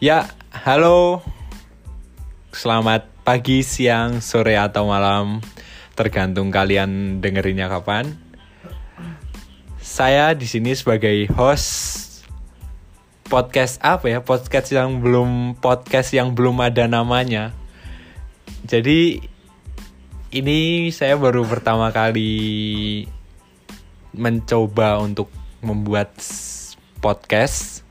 [0.00, 1.20] Ya, halo.
[2.56, 5.44] Selamat pagi, siang, sore atau malam,
[5.92, 8.16] tergantung kalian dengerinnya kapan.
[9.76, 12.24] Saya di sini sebagai host
[13.28, 14.24] podcast apa ya?
[14.24, 17.52] Podcast yang belum podcast yang belum ada namanya.
[18.64, 19.20] Jadi
[20.32, 23.04] ini saya baru pertama kali
[24.16, 25.28] mencoba untuk
[25.60, 26.16] membuat
[27.04, 27.89] podcast.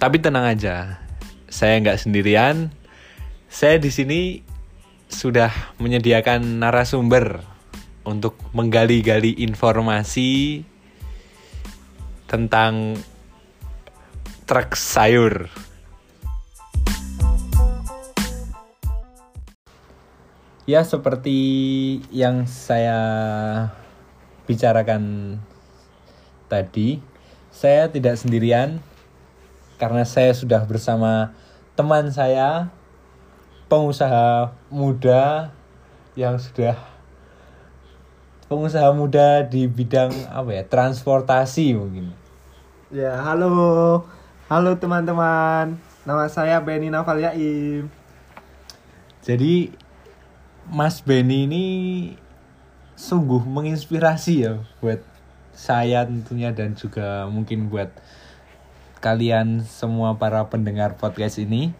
[0.00, 0.96] Tapi tenang aja,
[1.52, 2.72] saya nggak sendirian.
[3.52, 4.40] Saya di sini
[5.12, 7.44] sudah menyediakan narasumber
[8.08, 10.64] untuk menggali-gali informasi
[12.24, 12.96] tentang
[14.48, 15.52] truk sayur.
[20.64, 21.36] Ya seperti
[22.08, 22.96] yang saya
[24.48, 25.36] bicarakan
[26.48, 27.04] tadi,
[27.52, 28.80] saya tidak sendirian
[29.80, 31.32] karena saya sudah bersama
[31.72, 32.68] teman saya
[33.72, 35.48] pengusaha muda
[36.12, 36.76] yang sudah
[38.44, 42.12] pengusaha muda di bidang apa ya transportasi mungkin
[42.90, 44.02] Ya, halo.
[44.50, 45.78] Halo teman-teman.
[46.02, 47.86] Nama saya Benny Naval Yaim.
[49.22, 49.70] jadi
[50.66, 51.64] Mas Benny ini
[52.98, 55.06] sungguh menginspirasi ya buat
[55.54, 57.94] saya tentunya dan juga mungkin buat
[59.00, 61.72] kalian semua para pendengar podcast ini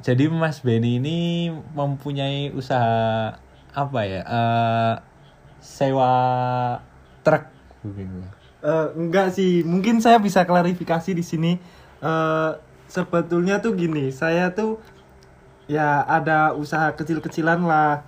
[0.00, 3.36] jadi Mas Benny ini mempunyai usaha
[3.72, 4.94] apa ya eh,
[5.60, 6.12] sewa
[7.20, 7.44] truk
[7.84, 11.52] mungkin Eh, enggak sih, mungkin saya bisa klarifikasi di sini.
[12.04, 12.50] Eh,
[12.92, 14.76] sebetulnya tuh gini, saya tuh
[15.64, 18.04] ya ada usaha kecil-kecilan lah.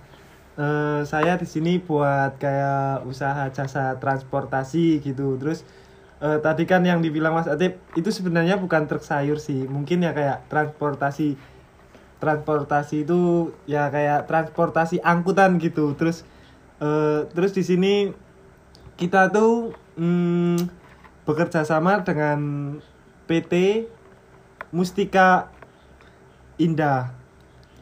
[0.53, 5.41] Eh, saya di sini buat kayak usaha jasa transportasi gitu.
[5.41, 5.65] Terus
[6.23, 10.15] eh, tadi kan yang dibilang Mas Atip itu sebenarnya bukan truk sayur sih, mungkin ya
[10.15, 11.35] kayak transportasi
[12.23, 15.91] transportasi itu ya kayak transportasi angkutan gitu.
[15.99, 16.23] Terus
[16.79, 17.93] eh, terus di sini
[18.95, 20.57] kita tuh mm,
[21.27, 22.39] bekerja sama dengan
[23.27, 23.85] PT
[24.71, 25.51] Mustika
[26.57, 27.11] Indah.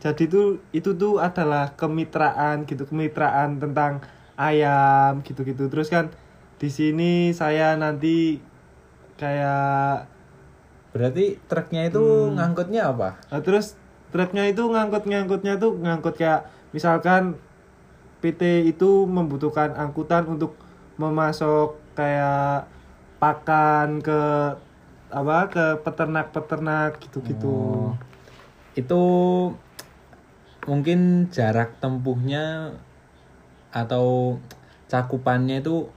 [0.02, 4.02] Jadi tuh itu tuh adalah kemitraan gitu kemitraan tentang
[4.34, 5.70] ayam gitu-gitu.
[5.70, 6.10] Terus kan
[6.62, 8.38] di sini saya nanti
[9.18, 10.06] kayak
[10.94, 11.98] berarti truknya itu
[12.30, 12.38] Hmm.
[12.38, 13.74] ngangkutnya apa Nah, terus
[14.14, 17.40] truknya itu ngangkut-ngangkutnya tuh ngangkut kayak misalkan
[18.22, 20.54] PT itu membutuhkan angkutan untuk
[21.02, 22.70] memasok kayak
[23.18, 24.22] pakan ke
[25.12, 27.50] apa ke peternak-peternak gitu-gitu.
[27.52, 27.92] Oh.
[28.78, 29.02] itu
[30.64, 32.72] mungkin jarak tempuhnya
[33.76, 34.38] atau
[34.88, 35.92] cakupannya itu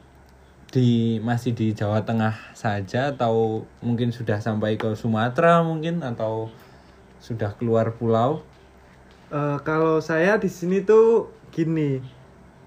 [0.74, 6.50] di masih di Jawa Tengah saja atau mungkin sudah sampai ke Sumatera mungkin atau
[7.22, 8.42] sudah keluar pulau
[9.34, 11.98] Eh, kalau saya di sini tuh gini.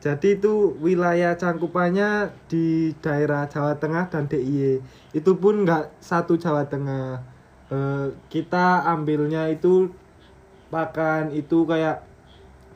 [0.04, 4.84] Jadi itu wilayah cangkupannya di daerah Jawa Tengah dan DIY.
[5.16, 7.24] Itu pun nggak satu Jawa Tengah.
[7.72, 9.88] Eh, kita ambilnya itu
[10.68, 12.04] pakan itu kayak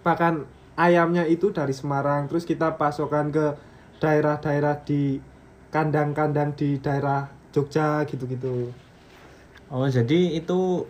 [0.08, 0.48] pakan
[0.80, 2.32] ayamnya itu dari Semarang.
[2.32, 3.46] Terus kita pasokan ke
[4.02, 5.22] daerah-daerah di
[5.70, 8.74] kandang-kandang di daerah Jogja gitu-gitu.
[9.70, 10.84] oh jadi itu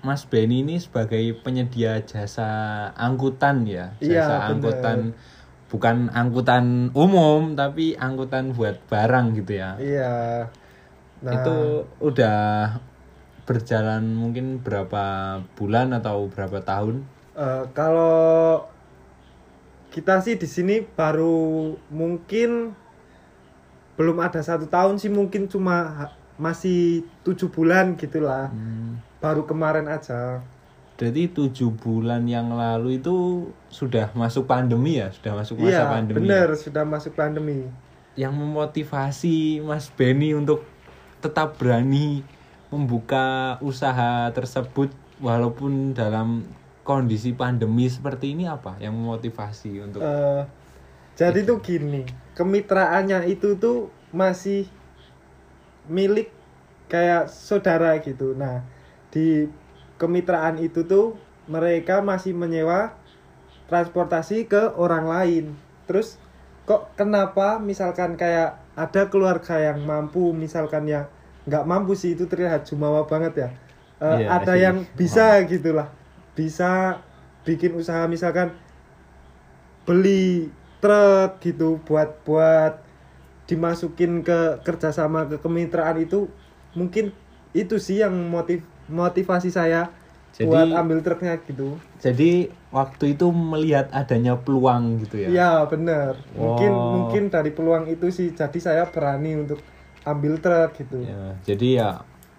[0.00, 2.48] Mas Benny ini sebagai penyedia jasa
[2.94, 4.48] angkutan ya Iya, jasa bener.
[4.54, 4.98] angkutan
[5.66, 6.64] bukan angkutan
[6.94, 10.14] umum tapi angkutan buat barang gitu ya Iya.
[11.26, 11.56] Nah, itu
[11.98, 12.38] udah
[13.46, 15.04] berjalan mungkin berapa
[15.58, 17.02] bulan atau berapa tahun
[17.36, 18.64] Eh, kalau
[19.96, 22.76] kita sih di sini baru mungkin
[23.96, 28.52] belum ada satu tahun sih mungkin cuma masih tujuh bulan gitulah.
[28.52, 30.44] Hmm, baru kemarin aja.
[31.00, 35.08] Berarti tujuh bulan yang lalu itu sudah masuk pandemi ya?
[35.16, 36.60] Sudah masuk masa iya pandemi bener ya?
[36.60, 37.64] sudah masuk pandemi.
[38.20, 40.64] Yang memotivasi Mas Benny untuk
[41.24, 42.20] tetap berani
[42.68, 44.92] membuka usaha tersebut
[45.24, 46.44] walaupun dalam
[46.86, 50.42] kondisi pandemi seperti ini apa yang memotivasi untuk Eh,
[51.18, 52.06] jadi tuh gini
[52.38, 54.70] kemitraannya itu tuh masih
[55.90, 56.30] milik
[56.86, 58.34] kayak saudara gitu.
[58.38, 58.62] Nah
[59.10, 59.50] di
[59.98, 61.18] kemitraan itu tuh
[61.50, 62.94] mereka masih menyewa
[63.70, 65.44] transportasi ke orang lain.
[65.90, 66.18] Terus
[66.66, 71.06] kok kenapa misalkan kayak ada keluarga yang mampu misalkan yang
[71.46, 73.48] nggak mampu sih itu terlihat jumawa banget ya.
[74.02, 75.88] Eh, Iya ada yang bisa gitulah
[76.36, 77.00] bisa
[77.42, 78.52] bikin usaha misalkan
[79.82, 82.82] beli truk gitu buat buat
[83.46, 86.26] dimasukin ke kerjasama ke kemitraan itu
[86.74, 87.14] mungkin
[87.54, 89.88] itu sih yang motif motivasi saya
[90.36, 95.28] Jadi- buat ambil truknya gitu Jadi waktu itu melihat adanya peluang gitu ya.
[95.32, 95.50] ya
[96.36, 96.92] mungkin Wow.
[96.92, 99.62] mungkin dari peluang itu sih jadi saya berani untuk
[100.04, 101.88] ambil truk gitu Ya, jadi ya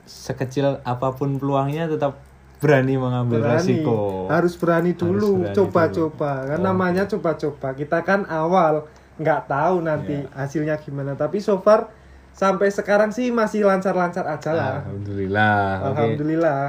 [0.05, 2.21] sekecil apa pun peluangnya tetap
[2.57, 4.25] berani mengambil berani resiko.
[4.27, 6.65] harus berani dulu coba-coba kan Oh.
[6.65, 8.85] namanya coba-coba kita kan awal
[9.17, 10.29] nggak tahu nanti Iya.
[10.33, 11.89] hasilnya gimana tapi so far
[12.33, 15.61] sampai sekarang sih masih lancar-lancar aja lah Alhamdulillah.
[15.85, 16.61] Alhamdulillah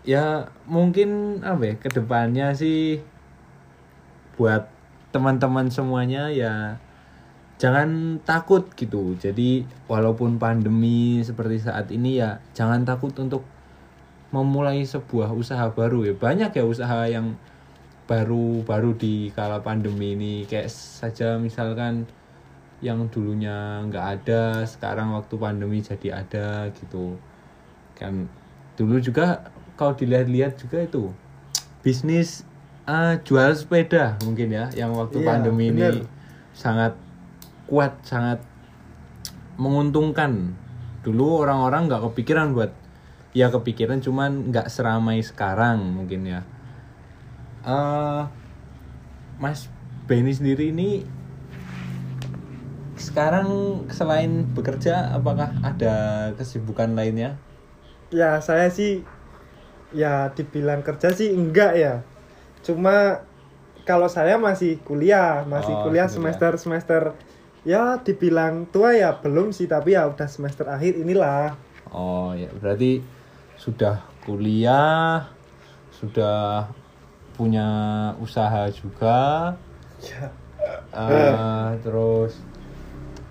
[0.00, 3.04] Ya mungkin apa ya ke depannya sih
[4.34, 4.64] buat
[5.12, 6.80] teman-teman semuanya ya
[7.60, 9.12] jangan takut gitu.
[9.14, 13.44] Jadi walaupun pandemi seperti saat ini ya jangan takut untuk
[14.30, 16.14] memulai sebuah usaha baru ya.
[16.14, 17.34] Banyak ya usaha yang
[18.06, 22.10] baru-baru di kala pandemi ini kayak saja misalkan
[22.82, 27.14] yang dulunya nggak ada sekarang waktu pandemi jadi ada gitu
[27.94, 28.26] kan
[28.74, 31.14] dulu juga kalau dilihat-lihat juga itu
[31.86, 32.42] bisnis
[32.90, 36.02] eh, jual sepeda mungkin ya yang waktu Iya, pandemi bener.
[36.02, 36.02] ini
[36.50, 36.98] sangat
[37.70, 38.42] kuat sangat
[39.54, 40.56] menguntungkan
[41.06, 42.72] dulu orang-orang nggak kepikiran buat
[43.30, 46.40] ya kepikiran cuman nggak seramai sekarang mungkin ya.
[47.62, 48.22] Eh
[49.38, 49.70] Mas
[50.08, 51.06] Benny sendiri ini
[53.00, 53.48] sekarang
[53.88, 55.94] selain bekerja apakah ada
[56.36, 57.40] kesibukan lainnya?
[58.12, 59.00] Ya saya sih
[59.94, 61.94] ya dibilang kerja sih enggak ya.
[62.60, 63.24] Cuma
[63.88, 66.12] kalau saya masih kuliah masih Oh, kuliah kuliah.
[66.12, 67.02] semester semester
[67.64, 71.56] ya dibilang tua ya belum sih tapi ya udah semester akhir inilah.
[71.90, 73.00] Oh ya berarti
[73.60, 75.28] sudah kuliah,
[75.92, 76.72] sudah
[77.36, 77.68] punya
[78.16, 79.52] usaha juga,
[80.00, 80.32] ya.
[80.90, 82.40] Eh, terus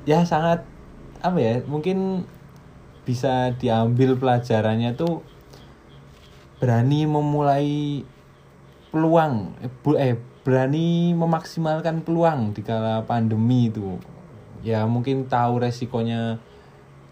[0.05, 0.65] ya sangat
[1.19, 2.23] apa ya mungkin
[3.03, 5.25] bisa diambil pelajarannya tuh
[6.61, 8.01] berani memulai
[8.89, 10.15] peluang eh, eh
[10.45, 13.99] berani memaksimalkan peluang di kala pandemi itu.
[14.63, 16.39] Ya mungkin tahu resikonya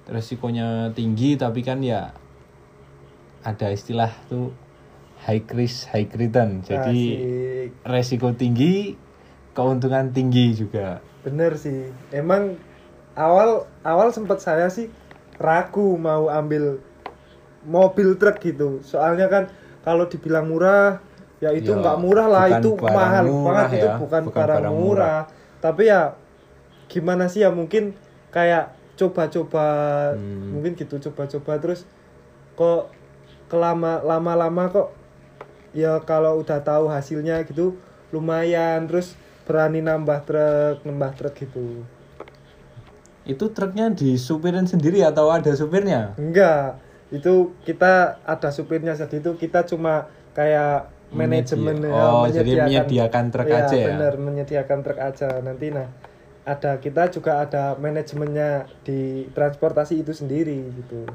[0.08, 2.16] resikonya tinggi tapi kan ya
[3.48, 4.52] ada istilah tuh
[5.24, 6.60] high risk high return.
[6.62, 7.88] Jadi Asik.
[7.88, 9.00] resiko tinggi
[9.56, 11.00] keuntungan tinggi juga.
[11.24, 11.88] Bener sih.
[12.12, 12.60] Emang
[13.16, 14.92] awal awal sempat saya sih
[15.40, 16.84] ragu mau ambil
[17.64, 18.84] mobil truk gitu.
[18.84, 19.44] Soalnya kan
[19.82, 21.00] kalau dibilang murah
[21.38, 22.46] ya itu Ya, nggak murah lah.
[22.52, 23.80] itu mahal murah banget.
[23.80, 25.20] Itu ya, bukan, bukan barang, barang murah.
[25.58, 26.14] tapi ya
[26.86, 27.50] gimana sih ya?
[27.50, 27.96] Mungkin
[28.30, 29.66] kayak coba-coba
[30.14, 30.54] Hmm.
[30.54, 31.86] mungkin gitu coba-coba terus
[32.54, 32.90] kok
[33.48, 34.90] kelama lama-lama kok
[35.72, 37.76] ya kalau udah tahu hasilnya gitu
[38.12, 38.88] lumayan.
[38.88, 39.16] Terus
[39.48, 41.84] berani nambah truk nambah truk gitu.
[43.28, 46.16] Itu truknya disupirin sendiri atau ada supirnya?
[46.16, 46.80] Enggak.
[47.12, 53.26] Itu kita ada supirnya jadi itu kita cuma kayak manajemen Menyedia- ya, oh, jadi menyediakan
[53.32, 53.88] truk Iya, aja ya?
[53.96, 55.30] bener menyediakan truk aja.
[55.40, 55.88] Nanti nah
[56.44, 61.08] ada kita juga ada manajemennya di transportasi itu sendiri gitu.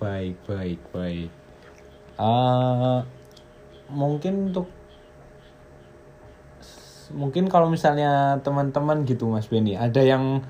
[0.00, 1.28] Baik baik baik
[2.20, 2.98] Eh,
[3.88, 4.68] mungkin untuk
[7.10, 10.44] mungkin kalau misalnya teman-teman gitu Mas Benny ada yang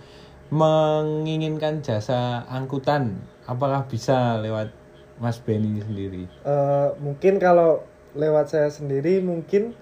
[0.50, 4.75] menginginkan jasa angkutan apakah bisa lewat
[5.23, 6.27] Mas Benny sendiri?
[6.27, 7.87] Eh, mungkin kalau
[8.19, 9.79] lewat saya sendiri mungkin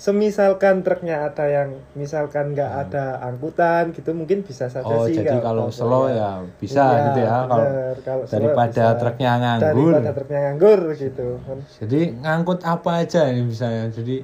[0.00, 4.96] semisalkan truknya ada yang misalkan nggak ada angkutan gitu mungkin bisa saja Hmm.
[4.96, 7.66] Oh, sih jadi kalau slow ya bisa Iya, gitu ya, kalau.
[8.00, 8.96] Kalau daripada bisa.
[8.96, 9.92] truknya nganggur.
[9.92, 11.26] daripada truknya nganggur gitu
[11.78, 14.16] jadi ngangkut apa aja ini misalnya jadi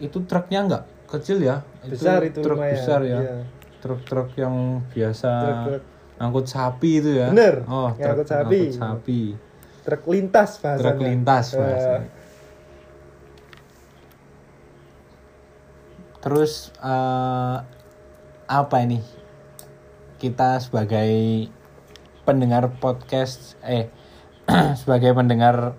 [0.00, 3.36] itu truknya nggak kecil ya Besar itu truk lumayan, besar ya iya.
[3.78, 4.54] truk-truk yang
[4.88, 5.82] biasa Truk-truk.
[6.16, 8.60] ngangkut sapi itu ya Bener, oh ngangkut truk sapi.
[8.64, 9.20] ngangkut sapi
[9.84, 12.08] truk lintas bahasanya truk lintas Eh, bahasanya.
[16.18, 17.56] Terus eh,
[18.48, 19.04] apa ini
[20.18, 21.46] kita sebagai
[22.26, 23.88] pendengar podcast eh
[24.80, 25.78] sebagai pendengar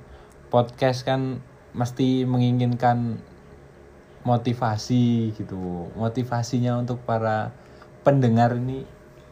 [0.53, 1.43] podcast kan
[1.73, 3.21] mesti menginginkan
[4.23, 7.53] motivasi gitu motivasinya untuk para
[8.03, 8.83] pendengar ini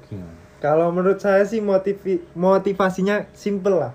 [0.07, 3.93] gimana Kalau menurut saya sih motivi motivasinya simple lah.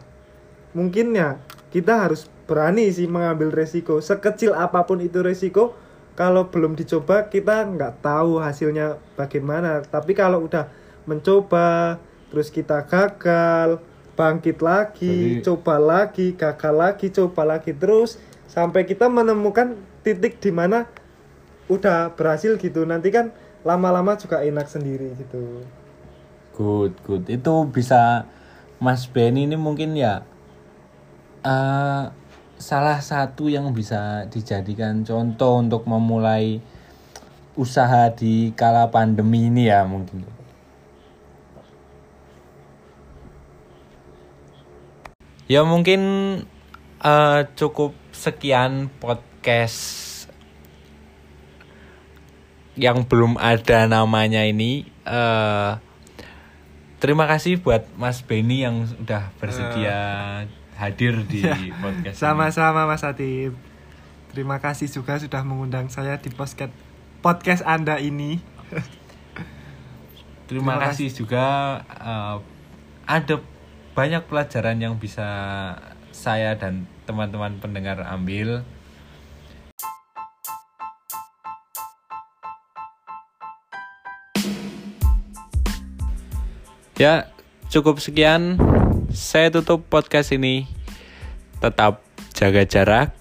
[0.79, 1.43] Mungkin ya
[1.75, 3.99] kita harus berani sih mengambil resiko.
[3.99, 5.75] Sekecil apa pun itu resiko,
[6.13, 9.81] kalau belum dicoba kita nggak tahu hasilnya bagaimana.
[9.85, 10.69] Tapi kalau udah
[11.09, 11.97] mencoba,
[12.29, 13.81] terus kita gagal,
[14.13, 20.53] bangkit lagi, Jadi- coba lagi, gagal lagi, coba lagi terus sampai kita menemukan titik di
[20.53, 20.85] mana
[21.73, 22.85] udah berhasil gitu.
[22.85, 23.33] Nanti kan
[23.65, 25.65] lama-lama juga enak sendiri gitu.
[26.53, 27.25] Good, good.
[27.33, 28.29] Itu bisa
[28.77, 30.27] Mas Benny ini mungkin ya
[31.43, 32.05] eh,
[32.63, 36.63] salah satu yang bisa dijadikan contoh untuk memulai
[37.59, 40.23] usaha di kala pandemi ini ya mungkin.
[45.51, 46.03] Ya mungkin
[47.03, 50.31] eh, cukup sekian podcast
[52.79, 54.87] yang belum ada namanya ini.
[55.03, 55.73] eh
[57.03, 59.99] terima kasih buat Mas Benny yang sudah bersedia
[60.83, 61.47] hadir di
[61.79, 62.19] podcast.
[62.19, 62.23] ini.
[62.27, 63.55] Sama-sama Mas Atip.
[64.35, 66.75] Terima kasih juga sudah mengundang saya di podcast
[67.23, 68.43] podcast Anda ini.
[70.51, 71.45] Terima, Terima kasih juga
[71.87, 72.37] eh,
[73.07, 73.37] ada
[73.95, 75.31] banyak pelajaran yang bisa
[76.11, 78.67] saya dan teman-teman pendengar ambil.
[86.99, 87.33] Ya,
[87.71, 88.59] cukup sekian.
[89.13, 90.65] Saya tutup podcast ini.
[91.61, 92.01] Tetap
[92.33, 93.13] jaga jarak,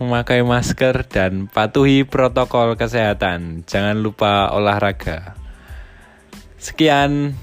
[0.00, 3.68] memakai masker dan patuhi protokol kesehatan.
[3.68, 5.36] Jangan lupa olahraga.
[6.56, 7.36] Sekian.